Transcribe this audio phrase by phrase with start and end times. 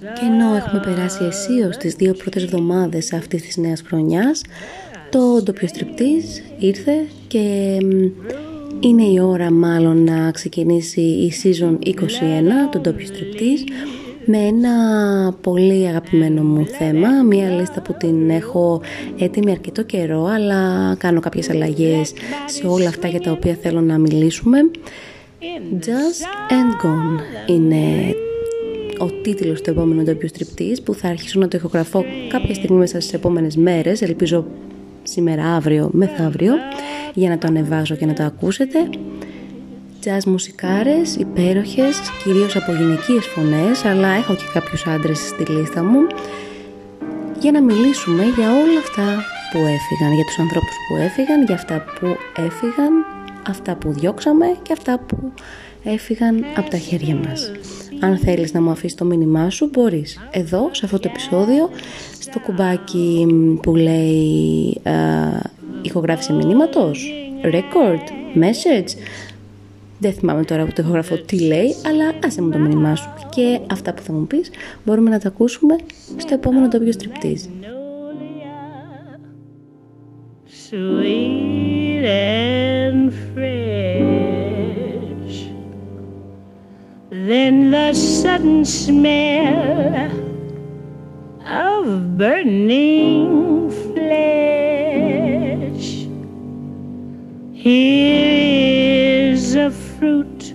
[0.00, 4.42] Και ενώ έχουμε περάσει αισίως τις δύο πρώτες εβδομάδες αυτής της νέας χρονιάς,
[5.10, 5.68] το ντόπιο
[6.58, 7.76] ήρθε και
[8.80, 11.92] είναι η ώρα μάλλον να ξεκινήσει η season 21
[12.70, 13.06] του ντόπιο
[14.24, 14.72] με ένα
[15.40, 18.80] πολύ αγαπημένο μου θέμα, μια λίστα που την έχω
[19.18, 22.12] έτοιμη αρκετό καιρό αλλά κάνω κάποιες αλλαγές
[22.46, 24.58] σε όλα αυτά για τα οποία θέλω να μιλήσουμε.
[25.80, 28.14] Just and Gone είναι
[29.00, 33.00] ο τίτλος του επόμενου ντόπιου στριπτής που θα αρχίσω να το ηχογραφώ κάποια στιγμή μέσα
[33.00, 34.46] στις επόμενες μέρες, ελπίζω
[35.02, 36.52] σήμερα, αύριο, μεθαύριο,
[37.14, 38.78] για να το ανεβάζω και να το ακούσετε.
[40.04, 46.00] Jazz μουσικάρες, υπέροχες, κυρίως από γυναικείες φωνές, αλλά έχω και κάποιους άντρες στη λίστα μου,
[47.40, 49.08] για να μιλήσουμε για όλα αυτά
[49.52, 52.92] που έφυγαν, για τους ανθρώπους που έφυγαν, για αυτά που έφυγαν,
[53.48, 55.32] αυτά που διώξαμε και αυτά που
[55.84, 57.50] έφυγαν από τα χέρια μας.
[58.00, 60.20] Αν θέλεις να μου αφήσεις το μήνυμά σου, μπορείς.
[60.30, 61.70] Εδώ, σε αυτό το επεισόδιο,
[62.20, 63.26] στο κουμπάκι
[63.62, 64.92] που λέει ε,
[65.82, 68.88] ηχογράφηση μηνύματος, record, message.
[69.98, 73.10] Δεν θυμάμαι τώρα που το ηχογραφώ τι λέει, αλλά άσε μου το μήνυμά σου.
[73.30, 74.50] Και αυτά που θα μου πεις
[74.84, 75.76] μπορούμε να τα ακούσουμε
[76.16, 77.48] στο επόμενο τοπίο στριπτής.
[80.70, 81.79] Sweet
[87.10, 90.08] Then the sudden smell
[91.44, 96.06] of burning flesh.
[97.52, 100.54] Here is a fruit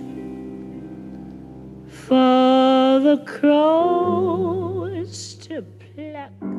[1.88, 6.55] for the crows to pluck.